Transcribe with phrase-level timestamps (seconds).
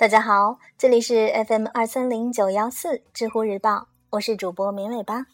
[0.00, 5.26] 大家好，这里是 FM 二三零九幺四知乎日报，我是主播绵尾巴。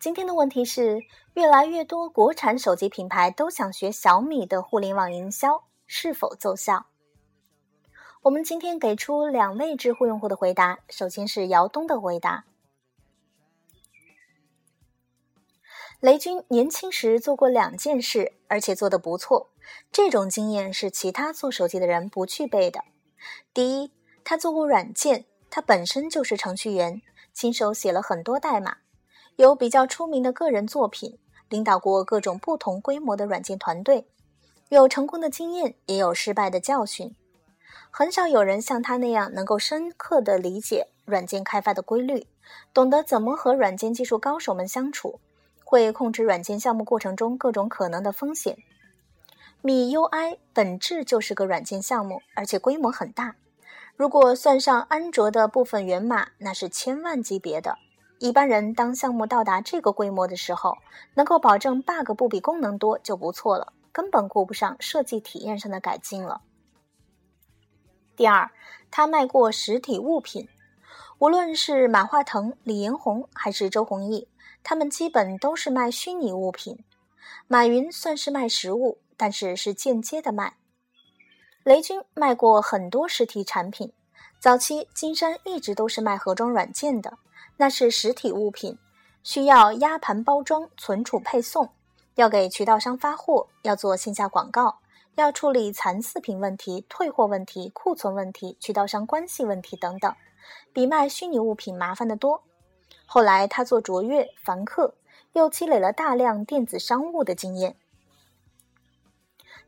[0.00, 1.04] 今天的问题是：
[1.34, 6.86] 越来越多国产手机品牌都想学小米的互联网营销，是否奏效？
[8.22, 10.80] 我们今天给出两位知乎用户的回答。
[10.88, 12.46] 首先是姚东的回答：
[16.00, 19.50] 雷军年轻时做过两件事，而且做得不错，
[19.92, 22.82] 这种经验是其他做手机的人不具备的。
[23.52, 23.90] 第一，
[24.24, 27.00] 他做过软件，他本身就是程序员，
[27.32, 28.78] 亲手写了很多代码，
[29.36, 34.06] 有比较出名的个人作品，领导过各种不同规模的软件团队，
[34.68, 37.14] 有成功的经验，也有失败的教训。
[37.90, 42.26] 很少有人像他那样能够深刻地理解软件开发的规律，
[42.74, 45.20] 懂得怎么和软件技术高手们相处，
[45.64, 48.58] 会控制软件项目过程中各种可能的风险。
[49.66, 53.34] 米 UI 本质就是个软件项目，而且规模很大。
[53.96, 57.76] 如果算上安卓的部分源码，那是千万级别的。
[58.20, 60.78] 一般人当项目到达这个规模的时候，
[61.14, 66.42] 能够保证 bug 不比功能多就不错了，根本顾不上设计体验上的改进了。
[68.14, 68.48] 第二，
[68.92, 70.48] 他卖过实体物品，
[71.18, 74.28] 无论是马化腾、李彦宏还是周鸿祎，
[74.62, 76.78] 他们基本都是卖虚拟物品。
[77.46, 78.98] 马云算是卖实物。
[79.18, 80.58] 但是是间接的卖。
[81.64, 83.90] 雷军卖过很多实体产品，
[84.38, 87.16] 早期金山一直都是卖盒装软件的，
[87.56, 88.78] 那是实体物品，
[89.22, 91.70] 需要压盘包装、存储、配送，
[92.16, 94.80] 要给渠道商发货，要做线下广告，
[95.14, 100.14] 要处理残次品问题、退货问题、库存问题、渠道商关系问题等等，
[100.74, 102.44] 比卖虚拟物品麻烦得多。
[103.06, 104.94] 后来他做卓越、凡客，
[105.38, 107.76] 又积累了大量电子商务的经验。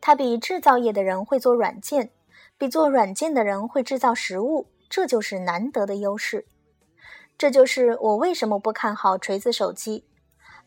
[0.00, 2.10] 他比制造业的人会做软件，
[2.56, 6.46] 比做软件的人会制造实物，这就是难得的优势。
[7.36, 10.04] 这就是我为什么不看好锤子手机。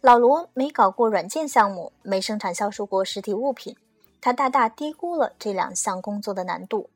[0.02, 3.76] 老罗没搞过软件项目，没生产销售过实体物品，
[4.20, 6.90] 他大大低估了这两项工作的难度。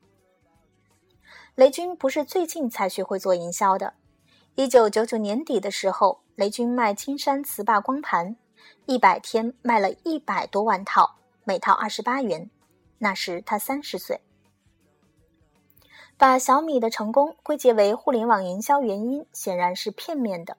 [1.56, 3.94] 雷军不是最近才学会做营销的，
[4.58, 8.38] 一九九九年底的时候，雷军卖青山词霸光盘，
[8.86, 11.18] 一百天卖了一百多万套。
[11.44, 12.50] 每套二十八元，
[13.00, 14.22] 那时他三十岁。
[16.16, 20.56] 把小米的成功归结为互联网营销原因，显然是片面的。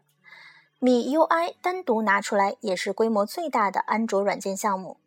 [0.78, 4.98] 米 UI 单独拿出来也是规模最大的安卓软件项目，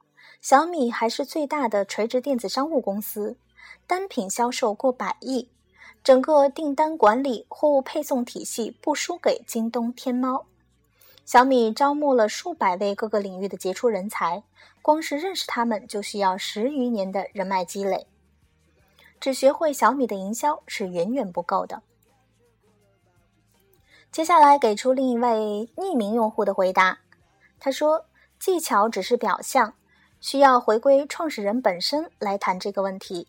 [0.41, 3.37] 小米还是最大的垂直电子商务公司，
[3.85, 5.51] 单品销售过百亿，
[6.03, 10.45] 整个订单管理、货物配送体系不输给京东、天猫。
[11.25, 14.41] 小米招募了数百位各个领域的杰出人才，
[14.81, 18.07] 光是认识他们就需要十余年的人脉积累。
[19.19, 21.83] 只学会小米的营销是远远不够的。
[24.11, 26.99] 接下来给出另一位匿名用户的回答，
[27.59, 28.05] 他说
[28.39, 29.75] ：“技巧只是表象，
[30.19, 33.27] 需要回归创始人本身来谈这个问题，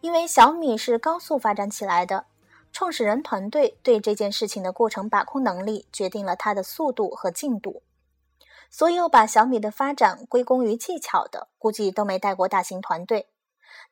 [0.00, 2.26] 因为小米是高速发展起来的。”
[2.72, 7.82] 创始人团队对这件事情的过程把控能力，决定了它的速度和进度。
[8.68, 13.28] 所有把小米的发展归功于技巧的，估计都没带过大型团队。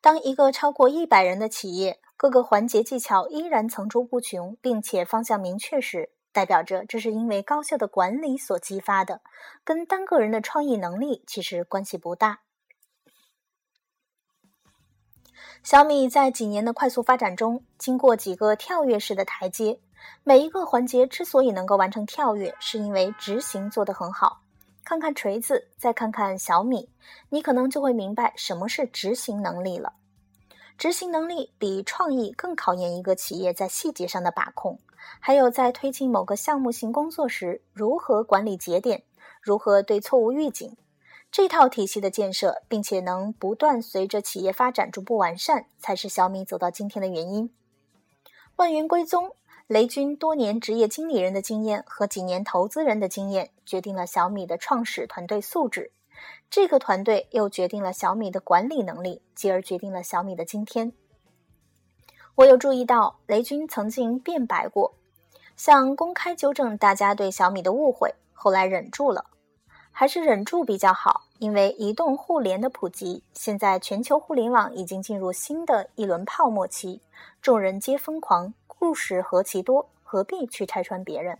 [0.03, 9.22] 当一个超过一百人的企业，各个环节技巧依然层出不穷，并且方向明确时，代表着这是因为高效的管理所激发的，
[9.65, 12.41] 跟单个人的创意能力其实关系不大。
[15.62, 19.81] 小米在几年的快速发展中，经过几个跳跃式的台阶，
[20.22, 24.41] 每一个环节之所以能够完成跳跃，是因为执行做得很好。
[24.84, 26.91] 看看锤子，再看看小米，
[27.31, 29.94] 你可能就会明白什么是执行能力了。
[30.77, 34.78] 执行能力比创意更考验一个企业在细节上的把控，
[35.21, 39.04] 还有在推进某个项目性工作时，如何管理节点，
[39.41, 40.77] 如何对错误预警。
[41.36, 47.53] 这套体系的建设，并且能不断随着企业发展逐步完善，才是小米走到今天的原因。
[48.54, 49.34] 万源归宗，
[49.66, 55.91] 雷军多年职业经理人的经验和几年投资人的经验，决定了小米的创始团队素质。
[56.48, 60.92] 这个团队又决定了小米的管理能力，继而决定了小米的今天。
[62.37, 64.95] 我有注意到，雷军曾经辩白过，
[65.57, 69.33] 想公开纠正大家对小米的误会，后来忍住了。
[69.96, 77.00] 还是忍住比较好，因为移动互联的普及，现在全球互联网已经进入新的一轮泡沫期，
[77.41, 81.38] 众人皆疯狂，故事何其多，何必去拆穿别人？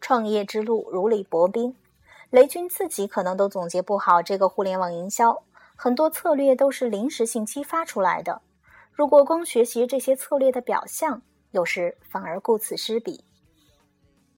[0.00, 1.76] 创业之路如履薄冰，
[2.30, 5.42] 雷军自己可能都总结不好这个互联网营销，
[5.76, 8.40] 很多策略都是临时性激发出来的。
[8.90, 13.25] 如果光学习这些策略的表象，有时反而顾此失彼。